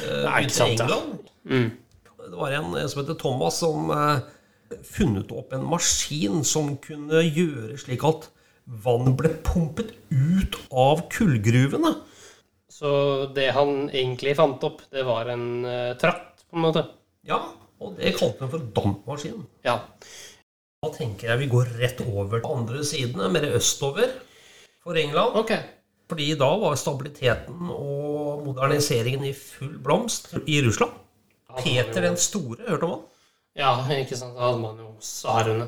eh, 0.08 0.50
sant, 0.50 0.80
ja. 0.80 0.86
England. 0.86 1.72
Det 2.30 2.38
var 2.38 2.54
en 2.56 2.76
som 2.90 3.02
heter 3.02 3.18
Thomas 3.20 3.58
som 3.60 3.90
funnet 4.86 5.32
opp 5.34 5.54
en 5.56 5.64
maskin 5.66 6.44
som 6.46 6.76
kunne 6.84 7.24
gjøre 7.26 7.80
slik 7.82 8.04
at 8.06 8.28
vann 8.84 9.16
ble 9.18 9.32
pumpet 9.48 9.96
ut 10.14 10.60
av 10.70 11.08
kullgruvene. 11.10 11.96
Så 12.70 12.92
det 13.34 13.48
han 13.56 13.88
egentlig 13.90 14.36
fant 14.38 14.62
opp, 14.68 14.84
det 14.94 15.08
var 15.08 15.32
en 15.34 15.48
tratt, 16.00 16.44
på 16.46 16.60
en 16.60 16.68
måte. 16.68 16.86
Ja, 17.28 17.40
og 17.82 17.98
det 17.98 18.14
kalte 18.20 18.46
han 18.46 18.52
for 18.54 18.68
dampmaskinen. 18.78 19.48
Ja. 19.66 19.80
Da 20.80 20.94
tenker 20.96 21.28
jeg 21.28 21.40
vi 21.42 21.48
går 21.52 21.74
rett 21.76 22.00
over 22.06 22.40
til 22.40 22.54
andre 22.56 22.82
sidene, 22.88 23.26
mer 23.34 23.44
østover 23.58 24.14
for 24.80 24.96
England. 24.96 25.36
Ok. 25.36 25.52
Fordi 26.08 26.28
da 26.40 26.48
var 26.62 26.78
stabiliteten 26.80 27.68
og 27.74 28.46
moderniseringen 28.46 29.26
i 29.28 29.34
full 29.36 29.74
blomst 29.84 30.32
i 30.48 30.62
Russland. 30.64 30.94
Peter 31.60 32.06
den 32.06 32.16
store, 32.18 32.64
hørte 32.70 32.88
man? 32.88 33.02
Ja, 33.60 33.74
ikke 33.92 34.16
sant. 34.16 34.38
Da 34.38 34.48
hadde 34.48 34.62
man 34.64 34.80
jo 34.80 34.94
tsarene. 35.04 35.68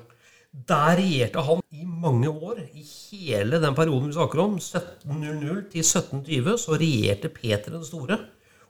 Der 0.71 0.95
regjerte 1.01 1.43
han 1.43 1.59
i 1.75 1.83
mange 1.83 2.31
år. 2.31 2.61
I 2.71 2.85
hele 3.11 3.59
den 3.59 3.75
perioden 3.75 4.07
vi 4.07 4.15
snakker 4.15 4.45
om, 4.45 4.55
1700 4.61 5.67
til 5.73 5.83
1720, 5.83 6.55
så 6.63 6.79
regjerte 6.79 7.33
Peter 7.35 7.75
den 7.75 7.83
store 7.83 8.15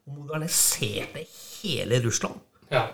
og 0.08 0.18
moderniserte 0.18 1.28
hele 1.62 2.02
Russland. 2.08 2.42
Ja. 2.74 2.88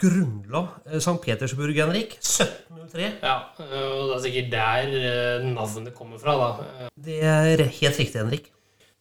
Grunnla 0.00 0.62
eh, 0.86 0.98
St. 0.98 1.16
Petersburg, 1.22 1.76
Henrik. 1.76 2.18
1703. 2.20 3.08
Ja, 3.22 3.38
og 3.58 4.04
det 4.10 4.18
er 4.18 4.22
sikkert 4.26 4.52
der 4.52 4.94
eh, 5.00 5.48
navnet 5.48 5.94
kommer 5.96 6.20
fra, 6.20 6.36
da. 6.36 6.88
Det 6.94 7.18
er 7.24 7.64
helt 7.64 8.00
riktig, 8.00 8.20
Henrik. 8.20 8.52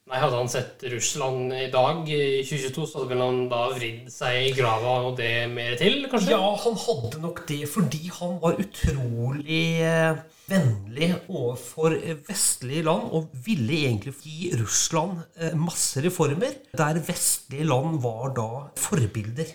Nei, 0.07 0.21
Hadde 0.21 0.37
han 0.39 0.47
sett 0.47 0.85
Russland 0.87 1.51
i 1.51 1.65
dag, 1.67 2.05
i 2.07 2.39
2022, 2.47 2.85
så 2.87 3.01
hadde 3.01 3.17
han 3.19 3.41
da 3.51 3.65
vridd 3.73 4.05
seg 4.13 4.37
i 4.45 4.53
grava 4.55 4.93
og 5.09 5.17
det 5.19 5.33
mer 5.51 5.75
til, 5.79 5.99
kanskje? 6.07 6.31
Ja, 6.31 6.53
han 6.63 6.79
hadde 6.79 7.19
nok 7.25 7.43
det 7.49 7.65
fordi 7.67 8.05
han 8.15 8.37
var 8.39 8.55
utrolig 8.63 9.65
eh, 9.83 10.21
vennlig 10.47 11.11
overfor 11.27 11.97
vestlige 12.29 12.85
land 12.87 13.11
og 13.19 13.27
ville 13.43 13.81
egentlig 13.81 14.15
gi 14.23 14.53
Russland 14.55 15.19
masse 15.59 15.99
reformer, 16.05 16.55
der 16.71 17.03
vestlige 17.03 17.67
land 17.67 17.99
var 17.99 18.31
da 18.37 18.49
forbilder. 18.79 19.51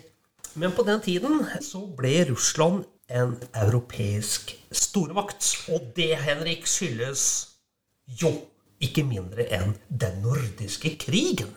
Men 0.59 0.71
på 0.75 0.83
den 0.85 1.01
tiden 1.01 1.41
så 1.65 1.81
ble 1.97 2.13
Russland 2.29 2.83
en 3.09 3.35
europeisk 3.57 4.53
stormakt. 4.73 5.47
Og 5.73 5.91
det, 5.97 6.11
Henrik, 6.23 6.67
skyldes 6.69 7.25
jo 8.21 8.31
ikke 8.83 9.05
mindre 9.07 9.47
enn 9.55 9.75
den 9.89 10.21
nordiske 10.23 10.95
krigen. 11.01 11.51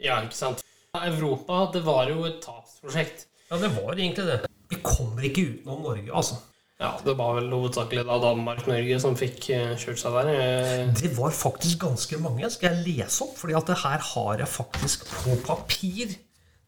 Ja, 0.00 0.20
ikke 0.24 0.36
sant. 0.38 0.62
Europa, 0.96 1.66
det 1.74 1.82
var 1.84 2.08
jo 2.08 2.24
et 2.28 2.40
tapsprosjekt. 2.44 3.26
Ja, 3.50 3.58
det 3.60 3.72
var 3.76 3.94
egentlig 3.96 4.26
det. 4.26 4.38
Vi 4.70 4.78
kommer 4.82 5.26
ikke 5.28 5.44
utenom 5.52 5.82
Norge, 5.84 6.08
altså. 6.10 6.38
Ja, 6.80 6.90
det 7.00 7.14
var 7.16 7.38
vel 7.38 7.48
hovedsakelig 7.54 8.02
da 8.04 8.18
Danmark-Norge 8.20 8.98
som 9.00 9.14
fikk 9.16 9.46
eh, 9.54 9.70
kjørt 9.80 10.00
seg 10.02 10.16
der. 10.18 10.28
Eh, 10.34 10.90
Det 10.98 11.08
var 11.16 11.32
faktisk 11.32 11.78
ganske 11.86 12.18
mange. 12.20 12.50
Skal 12.52 12.74
jeg 12.74 12.84
lese 12.98 13.24
opp? 13.24 13.36
Fordi 13.40 13.56
at 13.56 13.70
det 13.70 13.78
her 13.80 14.02
har 14.10 14.42
jeg 14.42 14.50
faktisk 14.52 15.06
på 15.08 15.38
papir. 15.46 16.12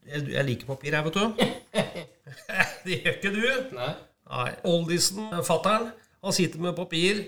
Jeg 0.09 0.29
jeg 0.33 0.45
liker 0.49 0.67
papir, 0.67 0.93
jeg, 0.93 1.05
vet 1.05 1.15
du. 1.15 1.25
Det 2.85 3.00
gjør 3.03 3.17
ikke 3.19 3.33
du. 3.35 3.43
Nei. 3.77 3.91
Nei. 4.29 4.50
Oldisen, 4.69 5.29
fattern, 5.45 5.91
han 6.25 6.33
sitter 6.37 6.61
med 6.62 6.77
papir 6.77 7.21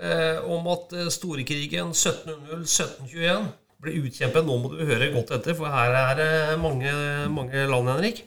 eh, 0.00 0.38
om 0.50 0.66
at 0.72 0.92
eh, 0.96 1.08
storekrigen 1.12 1.92
1700-1721 1.92 3.48
ble 3.84 3.94
utkjempet. 4.04 4.44
Nå 4.46 4.56
må 4.62 4.70
du 4.72 4.80
høre 4.88 5.10
godt 5.14 5.32
etter, 5.36 5.56
for 5.58 5.68
her 5.72 5.92
er 6.00 6.14
det 6.20 6.30
mange, 6.62 6.92
mange 7.32 7.66
land, 7.70 7.88
Henrik. 7.92 8.22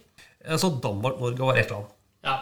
Eh, 0.45 0.57
Så 0.61 0.69
Danmark-Norge 0.83 1.41
var 1.49 1.57
ett 1.61 1.71
land. 1.73 1.89
Ja. 2.25 2.37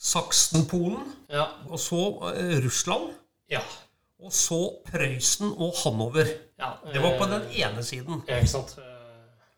Saksen-Polen, 0.00 1.04
Ja. 1.30 1.46
og 1.68 1.78
så 1.80 2.32
eh, 2.34 2.58
Russland, 2.64 3.10
Ja. 3.50 3.60
og 4.20 4.32
så 4.32 4.60
Prøysen 4.90 5.52
og 5.56 5.74
Hanover. 5.84 6.26
ja. 6.58 6.70
Det 6.92 7.02
var 7.02 7.18
på 7.18 7.24
eh, 7.24 7.30
den 7.30 7.42
ene 7.64 7.82
siden. 7.84 8.22
Ja, 8.28 8.36
ikke 8.40 8.48
sant. 8.48 8.76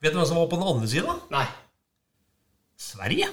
Vet 0.03 0.11
du 0.11 0.19
hvem 0.19 0.27
som 0.27 0.41
var 0.41 0.49
på 0.51 0.59
den 0.59 0.67
andre 0.67 0.89
siden? 0.91 1.19
Nei. 1.31 1.45
Sverige. 2.75 3.29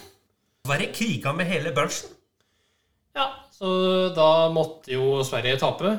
Sverige 0.68 0.94
kriga 0.94 1.34
med 1.34 1.50
hele 1.50 1.72
bunchen. 1.74 2.12
Ja, 3.18 3.26
så 3.50 3.70
da 4.14 4.28
måtte 4.54 4.94
jo 4.94 5.24
Sverige 5.26 5.58
tape. 5.58 5.96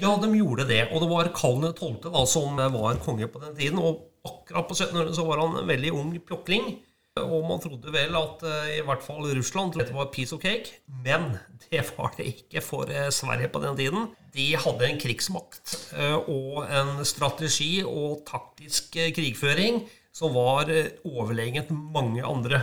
Ja, 0.00 0.16
de 0.18 0.30
gjorde 0.34 0.66
det. 0.66 0.82
Og 0.90 1.04
det 1.04 1.10
var 1.12 1.30
Karl 1.36 1.68
12. 1.70 2.08
Da, 2.08 2.24
som 2.26 2.58
var 2.58 2.98
konge 3.04 3.30
på 3.30 3.42
den 3.44 3.54
tiden. 3.54 3.78
Og 3.78 4.08
akkurat 4.26 4.66
på 4.66 4.74
1700 4.74 5.14
så 5.14 5.28
var 5.28 5.44
han 5.44 5.60
en 5.60 5.70
veldig 5.70 5.94
ung 5.94 6.10
pjokling. 6.26 6.72
Og 7.20 7.46
man 7.46 7.62
trodde 7.62 7.90
vel 7.94 8.14
at 8.18 8.42
eh, 8.46 8.74
i 8.80 8.82
hvert 8.86 9.02
fall 9.02 9.24
Russland 9.36 9.72
trodde 9.74 9.88
det 9.90 9.96
var 9.96 10.10
piece 10.14 10.34
of 10.34 10.42
cake. 10.42 10.80
Men 11.04 11.36
det 11.70 11.84
var 11.94 12.14
det 12.16 12.26
ikke 12.34 12.62
for 12.66 12.90
eh, 12.90 13.12
Sverige 13.14 13.50
på 13.54 13.62
den 13.62 13.78
tiden. 13.78 14.10
De 14.34 14.50
hadde 14.58 14.90
en 14.90 15.00
krigsmakt 15.00 15.74
eh, 15.94 16.18
og 16.18 16.66
en 16.66 17.04
strategi 17.06 17.82
og 17.86 18.22
taktisk 18.30 18.98
krigføring 19.14 19.82
som 20.14 20.34
var 20.34 20.70
eh, 20.72 20.92
overlegent 21.08 21.72
mange 21.72 22.22
andre. 22.26 22.62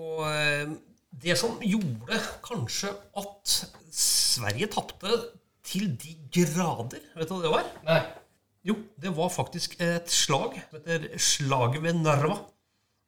Og 0.00 0.24
eh, 0.30 0.72
det 1.10 1.36
som 1.38 1.58
gjorde 1.62 2.18
kanskje 2.44 2.92
at 3.18 3.56
Sverige 3.90 4.70
tapte 4.70 5.10
til 5.66 5.90
de 6.00 6.14
grader 6.32 7.02
Vet 7.18 7.28
du 7.28 7.34
hva 7.34 7.42
det 7.42 7.52
var? 7.52 7.68
Nei. 7.86 8.00
Jo, 8.66 8.76
det 9.00 9.12
var 9.16 9.32
faktisk 9.32 9.78
et 9.80 10.10
slag 10.12 10.58
som 10.68 10.78
heter 10.78 11.06
Slaget 11.16 11.82
ved 11.82 12.00
Narva. 12.02 12.42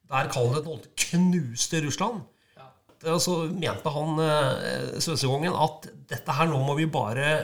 Der 0.09 0.29
Karl 0.33 0.55
12. 0.57 0.87
knuste 0.97 1.81
Russland. 1.85 2.23
Ja. 2.57 3.19
så 3.19 3.43
mente 3.51 3.93
han 3.93 4.19
eh, 4.23 4.99
svenskekongen 4.99 5.53
at 5.53 5.87
dette 6.09 6.35
her 6.37 6.49
nå 6.49 6.59
må 6.65 6.75
vi 6.79 6.89
bare 6.89 7.35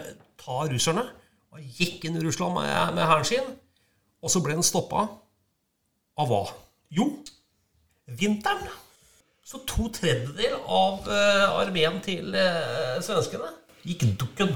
ta 0.41 0.63
russerne. 0.69 1.05
Og 1.53 1.61
gikk 1.79 2.05
inn 2.05 2.17
i 2.17 2.25
Russland 2.25 2.57
med, 2.57 2.95
med 2.97 3.09
hæren 3.09 3.25
sin. 3.29 3.53
Og 4.21 4.33
så 4.33 4.41
ble 4.43 4.57
den 4.57 4.65
stoppa 4.65 5.07
av 6.19 6.29
hva? 6.29 6.43
Jo, 6.93 7.07
vinteren. 8.19 8.67
Så 9.45 9.61
to 9.65 9.87
tredjedeler 9.93 10.59
av 10.69 11.07
eh, 11.09 11.45
armeen 11.57 11.97
til 12.05 12.35
eh, 12.37 12.99
svenskene 13.01 13.49
gikk 13.87 14.03
dukken. 14.21 14.51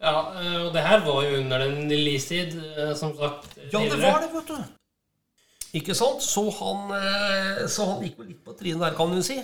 Ja, 0.00 0.14
eh, 0.40 0.60
og 0.62 0.70
det 0.72 0.84
her 0.86 1.02
var 1.04 1.26
jo 1.26 1.42
under 1.42 1.66
den 1.66 1.92
istid, 1.92 2.54
som 2.96 3.12
sagt. 3.18 3.50
Ja, 3.72 3.82
det 3.82 4.00
var 4.00 4.22
det, 4.24 4.30
vet 4.32 4.48
du. 4.48 4.56
Ikke 5.74 5.96
sant? 5.98 6.22
Så 6.22 6.46
han, 6.54 6.94
så 7.66 7.88
han 7.88 8.04
gikk 8.06 8.20
vel 8.20 8.30
litt 8.30 8.44
på 8.46 8.54
trynet 8.54 8.84
der, 8.86 8.94
kan 8.94 9.10
du 9.10 9.20
si. 9.26 9.40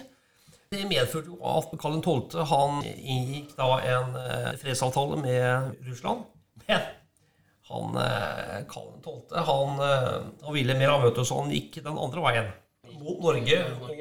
Det 0.71 0.85
medførte 0.87 1.33
jo 1.33 1.41
at 1.51 1.73
Karl 1.83 1.97
12. 1.99 2.45
han 2.47 2.85
inngikk 2.87 3.57
da 3.59 3.73
en 3.97 4.15
fredsavtale 4.61 5.19
med 5.19 5.89
Russland. 5.89 6.23
Men 6.69 6.87
han, 7.71 7.97
eh, 8.03 8.57
Karl 8.71 8.91
12. 9.05 9.37
Han, 9.47 9.79
eh, 9.87 10.19
han 10.45 10.57
ville 10.57 10.77
mer 10.79 10.93
av, 10.97 11.07
vet 11.07 11.21
så 11.27 11.39
han 11.41 11.53
gikk 11.55 11.81
den 11.85 11.99
andre 11.99 12.25
veien. 12.27 12.51
Mot 13.01 13.21
Norge 13.23 13.59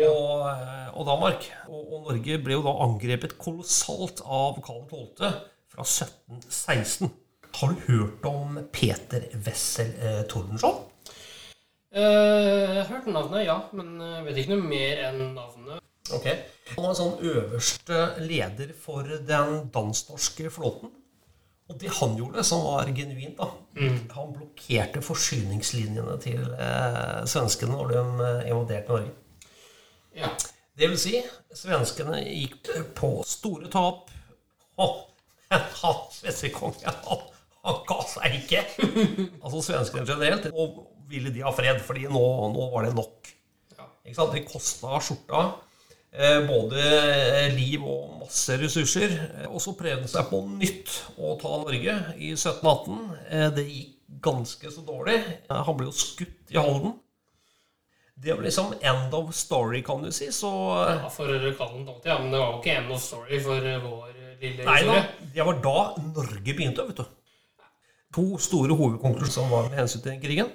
og, 0.10 0.48
eh, 0.50 0.90
og 0.98 1.06
Danmark. 1.08 1.46
Og, 1.70 1.82
og 1.94 2.08
Norge 2.10 2.40
ble 2.44 2.58
jo 2.58 2.64
da 2.66 2.74
angrepet 2.84 3.38
kolossalt 3.40 4.24
av 4.26 4.60
Karl 4.66 4.84
12. 4.90 5.34
fra 5.70 5.86
1716. 5.86 7.12
Har 7.60 7.74
du 7.74 7.86
hørt 7.88 8.26
om 8.30 8.60
Peter 8.74 9.26
Wessel 9.46 9.94
eh, 10.02 10.24
Tordenskjold? 10.30 10.86
Eh, 11.94 12.02
Jeg 12.02 12.84
har 12.84 12.90
hørt 12.92 13.08
navnet, 13.10 13.46
ja, 13.48 13.60
men 13.74 13.96
jeg 14.02 14.26
vet 14.28 14.42
ikke 14.44 14.56
noe 14.58 14.70
mer 14.74 15.04
enn 15.10 15.24
navnet. 15.38 15.86
Ok. 16.14 16.26
Han 16.76 16.84
var 16.84 16.92
en 16.92 16.98
sånn 16.98 17.24
øverste 17.26 18.00
leder 18.26 18.74
for 18.78 19.06
den 19.06 19.70
dansk-norske 19.74 20.50
flåten. 20.54 20.92
Og 21.70 21.78
det 21.82 21.92
han 22.00 22.16
gjorde, 22.18 22.44
som 22.44 22.64
var 22.66 22.90
genuint, 22.98 23.38
da 23.38 23.50
Han 24.16 24.32
blokkerte 24.34 25.02
forsyningslinjene 25.06 26.16
til 26.24 26.42
eh, 26.58 27.20
svenskene 27.30 27.76
når 27.76 27.92
de 27.92 28.00
eh, 28.26 28.48
invaderte 28.50 28.96
Norge. 28.96 29.12
Ja. 30.18 30.32
Det 30.80 30.88
vil 30.90 31.00
si, 31.00 31.20
svenskene 31.54 32.22
gikk 32.24 32.72
på 32.98 33.12
store 33.28 33.70
tap. 33.72 34.10
og 34.80 35.06
han 35.50 35.96
svenskekongen, 36.14 36.86
han, 36.86 37.24
han 37.66 37.80
ga 37.90 37.98
seg 38.08 38.38
ikke. 38.44 38.64
altså 39.44 39.62
svenskene 39.66 40.06
generelt. 40.08 40.50
Og 40.54 40.86
ville 41.10 41.34
de 41.34 41.42
ha 41.46 41.52
fred, 41.56 41.82
fordi 41.86 42.06
nå, 42.10 42.22
nå 42.54 42.70
var 42.74 42.86
det 42.86 42.94
nok. 42.98 43.32
Ikke 44.06 44.16
sant? 44.16 44.36
Det 44.36 44.46
kosta 44.50 45.00
skjorta. 45.04 45.42
Eh, 46.12 46.40
både 46.48 46.82
liv 47.54 47.84
og 47.86 48.16
masse 48.24 48.56
ressurser. 48.58 49.12
Eh, 49.44 49.50
Og 49.52 49.62
så 49.62 49.76
prøvde 49.78 50.02
han 50.02 50.10
seg 50.10 50.30
på 50.32 50.40
nytt 50.50 50.90
å 51.22 51.36
ta 51.42 51.52
Norge 51.62 51.98
i 52.18 52.32
1718. 52.34 53.04
Eh, 53.30 53.50
det 53.54 53.66
gikk 53.70 54.22
ganske 54.26 54.72
så 54.74 54.82
dårlig. 54.86 55.20
Eh, 55.50 55.62
Han 55.68 55.78
ble 55.78 55.86
jo 55.92 55.94
skutt 55.94 56.50
i 56.50 56.58
Halden. 56.58 56.96
Det 58.20 58.34
var 58.36 58.44
liksom 58.44 58.74
end 58.82 59.14
of 59.14 59.30
story, 59.36 59.82
kan 59.86 60.02
du 60.04 60.12
si. 60.12 60.28
Så 60.32 60.50
eh, 60.84 60.98
Ja, 60.98 61.10
for 61.14 61.30
Kallen 61.58 61.86
ja, 62.04 62.18
men 62.20 62.32
det 62.34 62.40
var 62.42 62.52
jo 62.52 62.60
ikke 62.60 62.76
end 62.82 62.92
of 62.92 63.02
story 63.02 63.40
for 63.40 63.64
eh, 63.64 63.78
vår 63.80 64.10
eh, 64.10 64.34
lille 64.42 64.66
Nei 64.66 64.82
da, 64.88 64.98
det 65.36 65.46
var 65.46 65.62
da 65.64 65.78
Norge 66.04 66.42
begynte, 66.58 66.84
vet 66.90 67.00
du. 67.00 67.06
To 68.18 68.26
store 68.42 68.74
hovedkonklusjoner 68.74 69.32
som 69.32 69.52
var 69.54 69.70
med 69.70 69.78
hensyn 69.84 70.02
til 70.02 70.18
krigen. 70.24 70.50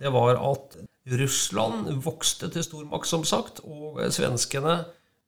Det 0.00 0.12
var 0.12 0.38
at 0.38 0.76
Russland 1.20 1.90
vokste 2.04 2.48
til 2.52 2.64
stormakt, 2.64 3.08
som 3.08 3.24
sagt, 3.28 3.60
og 3.64 4.00
svenskene 4.14 4.78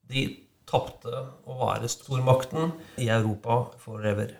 de 0.09 0.27
tapte 0.69 1.13
å 1.49 1.57
være 1.61 1.89
stormakten 1.91 2.73
i 3.03 3.09
Europa 3.13 3.65
forever. 3.83 4.33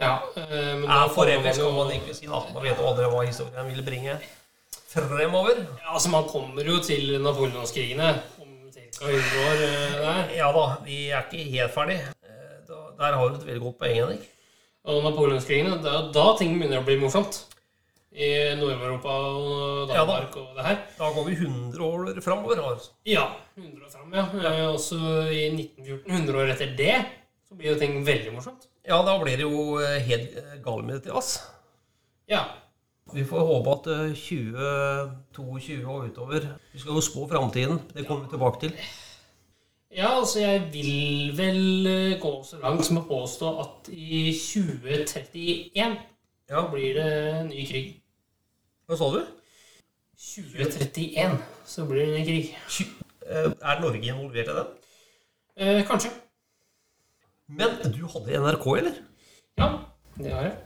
Ja, 0.00 0.16
men 0.34 0.80
men 0.80 0.88
Ja, 0.88 1.02
da 1.04 1.08
forever 1.14 1.52
skal 1.54 1.74
man 1.76 1.92
ikke 1.94 2.14
si, 2.16 2.26
da. 2.26 2.40
Man 2.54 2.64
vet 2.64 2.80
aldri 2.80 3.06
hva 3.12 3.22
historien 3.26 3.68
ville 3.70 3.84
bringe 3.86 4.16
fremover. 4.92 5.60
Ja, 5.82 5.94
altså 5.94 6.10
Man 6.10 6.26
kommer 6.28 6.64
jo 6.66 6.78
til 6.82 7.20
napoleonskrigene 7.22 8.08
om 8.42 8.50
ca. 8.72 9.06
100 9.06 9.46
år 9.46 9.62
eh, 9.68 9.94
der. 10.02 10.34
Ja 10.36 10.50
da, 10.56 10.66
vi 10.86 10.98
er 11.10 11.22
ikke 11.28 11.46
helt 11.52 11.74
ferdig. 11.74 12.00
Eh, 12.24 12.74
Der 12.98 13.16
har 13.18 13.28
du 13.28 13.34
et 13.38 13.46
veldig 13.46 13.62
godt 13.62 13.78
poeng, 13.78 13.94
Henrik. 14.00 14.28
Og 14.84 15.02
napoleonskrigene, 15.04 15.78
det 15.82 15.90
er 15.92 16.10
da 16.14 16.26
ting 16.38 16.56
begynner 16.58 16.82
å 16.82 16.86
bli 16.86 16.98
morsomt. 16.98 17.44
I 18.12 18.28
Nord-Europa 18.60 19.08
og 19.08 19.92
Ja 19.94 20.04
da. 20.04 20.18
Og 20.36 20.56
det 20.56 20.66
her. 20.66 20.80
Da 20.98 21.10
går 21.14 21.24
vi 21.30 21.36
100 21.38 21.84
år 21.86 22.20
framover. 22.20 22.60
Altså. 22.70 22.90
Ja, 23.08 23.24
100 23.56 23.86
år 23.86 23.92
fram, 23.92 24.12
ja. 24.14 24.26
ja. 24.42 24.66
Også 24.68 24.98
i 25.32 25.46
1914, 25.48 26.10
100 26.10 26.42
år 26.42 26.52
etter 26.52 26.74
det, 26.76 26.96
så 27.48 27.56
blir 27.56 27.72
jo 27.72 27.78
ting 27.80 27.96
veldig 28.06 28.34
morsomt. 28.34 28.68
Ja, 28.84 28.98
da 29.06 29.16
blir 29.22 29.38
det 29.40 29.46
jo 29.46 29.78
eh, 29.80 30.00
helt 30.04 30.36
eh, 30.36 30.58
gale 30.64 30.84
med 30.84 30.98
det 30.98 31.06
til 31.06 31.16
oss. 31.16 31.38
Ja. 32.28 32.44
Vi 33.12 33.24
får 33.28 33.46
håpe 33.48 33.76
at 33.78 33.88
eh, 33.92 34.12
2022 35.32 35.80
og 35.86 36.10
utover 36.10 36.46
Vi 36.72 36.82
skal 36.82 36.98
jo 36.98 37.04
spå 37.04 37.26
framtiden. 37.30 37.80
Det 37.94 38.06
kommer 38.06 38.26
vi 38.26 38.34
tilbake 38.34 38.60
til. 38.66 38.76
Ja, 39.92 40.18
altså 40.18 40.40
jeg 40.40 40.68
vil 40.72 41.32
vel 41.36 41.86
eh, 41.86 42.20
gå 42.20 42.32
så 42.44 42.60
langt 42.62 42.86
som 42.86 43.02
å 43.02 43.08
påstå 43.08 43.50
at 43.60 43.90
i 43.92 44.30
2031 44.32 45.98
Ja. 46.52 46.66
blir 46.72 46.94
det 46.98 47.46
ny 47.48 47.62
krig. 47.66 47.86
Hva 48.88 48.98
sa 49.00 49.08
du? 49.14 49.22
2031 50.22 51.38
så 51.66 51.86
blir 51.88 52.06
det 52.06 52.18
ny 52.18 52.24
krig. 52.26 52.50
Tju- 52.68 52.90
eh, 53.26 53.48
Er 53.70 53.80
Norge 53.80 54.02
involvert 54.12 54.48
i 54.52 54.58
den? 54.58 54.66
Eh, 55.56 55.80
kanskje. 55.88 56.10
Men 57.48 57.80
du 57.96 58.04
hadde 58.06 58.36
NRK, 58.42 58.66
eller? 58.78 58.94
Ja, 59.58 59.70
det 60.18 60.32
har 60.32 60.42
jeg. 60.42 60.56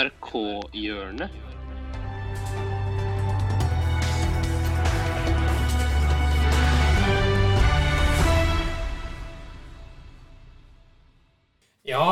NRK-hjørnet. 0.00 1.30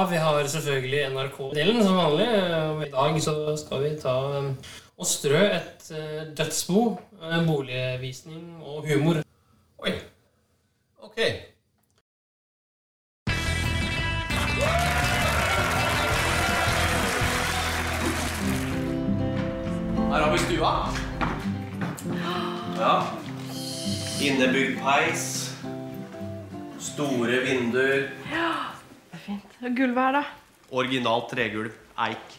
Vi 0.06 0.16
har 0.16 0.46
selvfølgelig 0.46 1.00
NRK-delen 1.10 1.82
som 1.82 1.96
vanlig. 1.96 2.28
og 2.54 2.86
I 2.86 2.90
dag 2.90 3.22
så 3.22 3.56
skal 3.56 3.82
vi 3.82 3.90
ta 4.00 4.14
um, 4.38 4.56
og 4.98 5.06
strø 5.06 5.40
et 5.46 5.90
uh, 5.90 6.36
dødsbo, 6.38 7.00
uh, 7.22 7.46
boligvisning 7.46 8.62
og 8.62 8.84
humor. 8.88 9.22
Oi. 9.78 9.92
Ok. 11.02 11.16
Her 20.08 20.22
har 20.24 20.32
vi 20.32 20.38
stua. 20.38 20.72
Ja. 22.78 22.94
Innebygd 24.22 24.78
peis. 24.80 25.28
Store 26.78 27.44
vinduer. 27.44 28.08
Fint. 28.24 28.77
Gulvet 29.60 29.98
her, 30.02 30.12
da? 30.12 30.22
Originalt 30.70 31.30
tregulv. 31.32 31.72
Eik. 31.98 32.36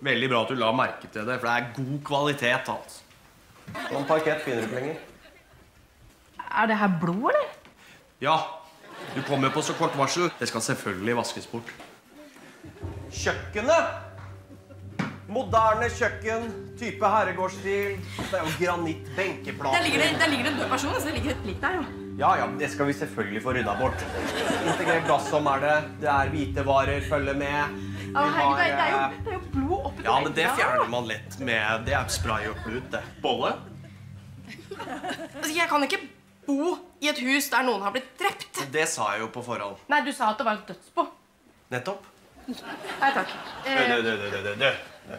Veldig 0.00 0.28
bra 0.30 0.42
at 0.44 0.52
du 0.52 0.56
la 0.56 0.70
merke 0.72 1.10
til 1.10 1.26
det, 1.26 1.36
for 1.40 1.48
det 1.48 1.54
er 1.56 1.72
god 1.76 1.98
kvalitet. 2.06 2.70
altså. 2.72 3.04
Sånn 3.90 4.06
parkett 4.08 4.44
finner 4.46 4.62
du 4.62 4.68
ikke 4.68 4.80
lenger. 4.80 5.04
Er 6.48 6.70
det 6.70 6.78
her 6.80 6.94
blod, 7.02 7.28
eller? 7.34 7.50
Ja, 8.24 8.36
du 9.14 9.20
kommer 9.28 9.52
på 9.52 9.62
så 9.62 9.74
kort 9.76 9.96
varsel. 9.98 10.30
Det 10.38 10.48
skal 10.48 10.64
selvfølgelig 10.70 11.16
vaskes 11.20 11.46
bort. 11.50 11.72
Kjøkkenet! 13.12 14.04
Moderne 15.28 15.90
kjøkken, 15.92 16.46
type 16.80 17.04
herregårdsstil. 17.12 17.98
Det 18.16 18.38
er 18.38 18.46
jo 18.46 18.54
granitt, 18.62 19.10
benkeplater 19.16 19.76
Der 19.76 19.84
ligger 19.84 20.00
det, 20.06 20.20
der 20.22 20.30
ligger 20.32 20.44
det 20.48 20.52
en 20.54 20.60
død 20.62 20.68
person. 20.72 20.94
Så 20.96 21.10
det 21.10 21.18
ligger 21.18 21.30
et 21.36 21.50
lik 21.50 21.60
der, 21.60 21.82
jo. 21.82 22.07
Ja, 22.18 22.32
ja, 22.38 22.46
det 22.58 22.68
skal 22.72 22.88
vi 22.88 22.94
selvfølgelig 22.98 23.42
få 23.44 23.52
rydda 23.54 23.74
bort. 23.78 24.00
Integrert 24.66 25.04
gassom 25.06 25.46
er 25.52 25.60
det. 25.62 25.74
Det 26.02 26.08
er 26.10 26.30
hvite 26.32 26.64
varer, 26.66 27.04
følger 27.06 27.36
med. 27.38 27.76
Vi 28.08 28.14
Å, 28.16 28.24
herregud, 28.34 28.58
det, 28.58 28.68
er- 28.82 28.90
jo, 28.90 28.98
eh, 28.98 29.18
det 29.24 29.30
er 29.30 29.36
jo 29.36 29.42
blod 29.52 29.86
oppi 29.90 30.04
Ja, 30.08 30.14
men 30.24 30.32
det 30.34 30.46
fjerner 30.56 30.88
man 30.90 31.04
lett 31.06 31.36
med 31.44 31.84
Det 31.86 31.92
er 31.94 32.08
spray 32.10 32.46
og 32.50 32.56
klut, 32.64 32.86
det. 32.94 33.02
Bolle? 33.22 33.52
Altså, 34.78 35.52
jeg 35.54 35.68
kan 35.70 35.82
ikke 35.86 36.00
bo 36.48 36.72
i 37.04 37.10
et 37.12 37.18
hus 37.22 37.50
der 37.52 37.62
noen 37.68 37.82
har 37.84 37.92
blitt 37.94 38.10
drept. 38.18 38.62
Det 38.72 38.86
sa 38.88 39.12
jeg 39.14 39.20
jo 39.26 39.30
på 39.34 39.42
forhånd. 39.44 39.76
Nei, 39.92 40.00
du 40.06 40.10
sa 40.16 40.32
at 40.32 40.38
det 40.40 40.46
var 40.48 40.58
et 40.58 40.66
dødsbo. 40.72 41.04
Nettopp. 41.70 42.06
Nei 42.48 43.10
takk. 43.12 43.28
Du, 43.62 43.70
Eh, 43.70 43.88
du, 43.88 44.02
du, 44.02 44.12
du, 44.16 44.42
du, 44.42 44.54
du. 44.64 45.16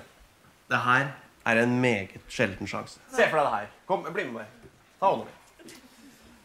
Det 0.70 0.78
her 0.86 1.12
er 1.46 1.62
en 1.64 1.80
meget 1.82 2.18
sjelden 2.30 2.68
sjanse. 2.68 3.00
Se 3.14 3.28
for 3.30 3.38
deg 3.40 3.46
det 3.46 3.54
her. 3.56 3.68
Kom, 3.88 4.04
bli 4.14 4.26
med 4.26 4.42
meg. 4.42 4.72
Ta 5.00 5.14
hånda 5.14 5.26
mi. 5.30 5.76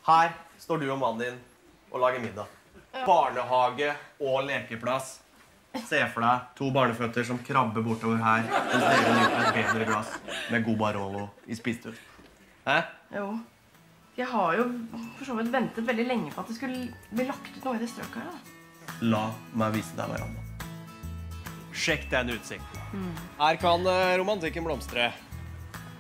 Her 0.07 0.35
står 0.65 0.81
du 0.81 0.89
og 0.91 0.99
mannen 1.01 1.27
din 1.27 1.41
og 1.93 2.01
lager 2.03 2.23
middag. 2.25 2.49
Barnehage 3.05 3.93
og 4.23 4.45
lekeplass. 4.49 5.19
Se 5.75 5.99
for 6.15 6.23
deg 6.23 6.45
to 6.55 6.69
barneføtter 6.75 7.27
som 7.27 7.41
krabber 7.43 7.83
bortover 7.83 8.21
her 8.23 8.45
mens 8.47 8.85
dere 8.85 9.17
nyter 9.19 9.41
et 9.49 9.57
bedre 9.59 9.89
glass 9.89 10.13
med 10.53 10.63
god 10.69 10.79
Barolo 10.85 11.25
i 11.51 11.57
spisestuen. 11.59 11.99
Hæ? 12.65 12.79
jo. 13.17 13.27
Jeg 14.15 14.29
har 14.31 14.55
jo 14.55 14.65
for 15.19 15.27
så 15.27 15.35
vidt 15.41 15.51
ventet 15.51 15.87
veldig 15.89 16.05
lenge 16.07 16.31
på 16.31 16.45
at 16.45 16.51
det 16.53 16.55
skulle 16.61 16.85
bli 17.11 17.27
lagt 17.27 17.51
ut 17.57 17.65
noe 17.67 17.75
i 17.75 17.83
det 17.83 17.91
strøket 17.91 18.23
her. 18.23 18.31
da. 18.31 18.99
La 19.11 19.25
meg 19.59 19.75
vise 19.75 19.97
deg 19.99 20.13
verandaen. 20.15 20.71
Sjekk 21.75 22.07
den 22.13 22.31
utsikten. 22.37 23.09
Her 23.41 23.59
kan 23.59 23.83
eh, 23.91 24.15
romantikken 24.21 24.63
blomstre. 24.65 25.11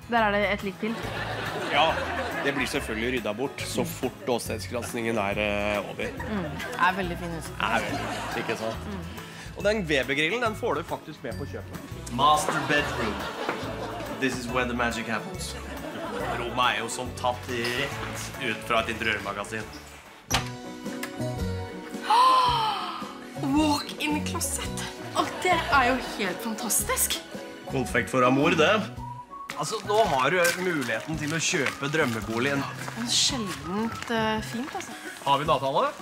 Der 0.06 0.20
er 0.20 0.30
det 0.36 0.44
et 0.52 0.62
lik 0.68 0.78
til. 0.78 0.94
Ja, 1.74 1.88
det 2.44 2.52
blir 2.52 2.66
selvfølgelig 2.68 3.18
rydda 3.18 3.32
bort 3.34 3.62
så 3.66 3.84
fort 3.88 4.28
åstedsgranskingen 4.36 5.18
er 5.18 5.38
uh, 5.40 5.90
over. 5.90 6.10
Det 6.12 6.80
er 6.88 6.96
veldig 6.96 7.16
fin 7.20 7.36
hus. 7.36 7.50
Er 7.60 7.84
vel, 7.84 8.02
ikke 8.42 8.56
sant? 8.60 8.90
Og 9.56 9.64
den 9.64 9.84
Weber-grillen 9.88 10.42
den 10.42 10.56
får 10.58 10.74
du 10.74 10.82
faktisk 10.82 11.22
med 11.24 11.38
på 11.38 11.46
kjøpet. 11.52 11.94
Master 12.12 12.58
bedroom. 12.68 13.14
This 14.20 14.38
is 14.38 14.48
where 14.48 14.68
the 14.68 14.76
magic 14.76 15.06
happens. 15.06 15.56
Rommet 16.38 16.64
er 16.74 16.82
jo 16.82 16.88
som 16.88 17.08
tatt 17.18 17.48
rett 17.50 18.28
ut 18.42 18.68
fra 18.68 18.82
et 18.82 18.92
interiørmagasin. 18.94 19.64
Walk-in-klosett. 23.54 24.84
Og 25.14 25.30
det 25.42 25.54
er 25.54 25.88
jo 25.92 25.96
helt 26.18 26.42
fantastisk. 26.42 27.18
Konfekt 27.70 28.10
for 28.10 28.26
amor, 28.26 28.56
det. 28.58 29.03
Altså, 29.58 29.78
Nå 29.86 30.00
har 30.10 30.34
du 30.34 30.40
muligheten 30.64 31.18
til 31.20 31.34
å 31.34 31.38
kjøpe 31.42 31.88
drømmeboligen. 31.94 32.62
Sjeldent 33.10 34.10
uh, 34.10 34.40
fint, 34.50 34.74
altså. 34.74 34.96
Har 35.24 35.38
vi 35.40 35.46
dataene? 35.48 35.92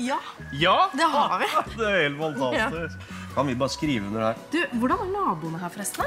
Ja, 0.00 0.16
Ja! 0.58 0.88
det 0.94 1.06
har 1.12 1.36
vi. 1.38 1.50
Det 1.78 1.86
er 1.90 2.00
helt 2.08 2.18
fantastisk. 2.18 3.12
Kan 3.34 3.46
vi 3.50 3.54
bare 3.58 3.70
skrive 3.74 4.06
under 4.08 4.24
her? 4.28 4.40
Du, 4.54 4.58
Hvordan 4.80 5.04
er 5.04 5.12
naboene 5.12 5.60
her, 5.62 5.70
forresten? 5.74 6.06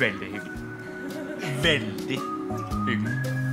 Veldig 0.00 0.28
hyggelig. 0.34 0.60
Veldig 1.64 2.20
hyggelig. 2.88 3.43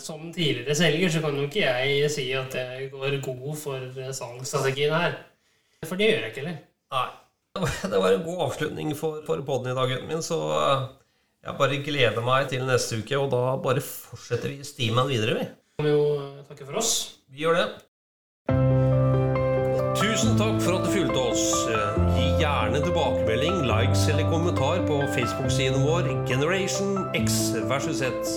Som 0.00 0.28
tidligere 0.34 0.76
selger 0.78 1.12
så 1.12 1.22
kan 1.24 1.36
jo 1.38 1.46
ikke 1.48 1.64
jeg 1.66 2.10
si 2.12 2.28
at 2.38 2.54
jeg 2.58 2.90
går 2.92 3.18
god 3.24 3.56
for 3.58 3.76
eh, 3.90 4.12
salgsstrategien 4.16 4.94
her. 4.94 5.18
For 5.88 5.96
det 5.96 6.10
gjør 6.10 6.24
jeg 6.26 6.32
ikke 6.34 6.44
heller. 6.44 6.62
nei. 6.94 7.08
Det 7.90 7.98
var 7.98 8.14
en 8.14 8.22
god 8.24 8.42
avslutning 8.46 8.92
for, 8.96 9.22
for 9.26 9.40
podden 9.42 9.72
i 9.72 9.76
dag, 9.76 9.88
gutten 9.90 10.08
min, 10.12 10.22
så 10.22 10.36
eh, 10.54 10.82
jeg 11.46 11.56
bare 11.58 11.80
gleder 11.82 12.22
meg 12.24 12.46
til 12.52 12.62
neste 12.68 13.00
uke, 13.00 13.16
og 13.18 13.30
da 13.32 13.40
bare 13.64 13.82
fortsetter 13.82 14.52
vi 14.52 14.66
stimen 14.68 15.08
videre, 15.10 15.38
vi. 15.40 15.46
Vi 15.48 15.82
kan 15.82 15.88
jo 15.90 16.02
eh, 16.20 16.42
takke 16.50 16.68
for 16.68 16.78
oss. 16.82 16.92
Vi 17.32 17.42
gjør 17.46 17.58
det. 17.58 17.68
Tusen 20.00 20.36
takk 20.38 20.60
for 20.62 20.76
at 20.78 20.86
du 20.86 20.92
fulgte 20.94 21.20
oss. 21.32 21.42
Eh, 21.72 21.98
Gi 22.16 22.26
gjerne 22.44 22.80
tilbakemelding, 22.84 23.60
likes 23.68 24.06
eller 24.12 24.30
kommentar 24.30 24.84
på 24.88 25.00
Facebook-siden 25.16 25.82
vår 25.88 26.08
Generation 26.30 27.02
X 27.18 27.40
versus 27.70 27.98
Z. 28.04 28.36